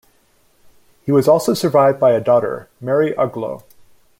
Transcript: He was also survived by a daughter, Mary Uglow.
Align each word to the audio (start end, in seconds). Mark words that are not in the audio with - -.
He 1.05 1.11
was 1.11 1.27
also 1.27 1.53
survived 1.53 1.99
by 1.99 2.13
a 2.13 2.19
daughter, 2.21 2.67
Mary 2.79 3.13
Uglow. 3.15 3.61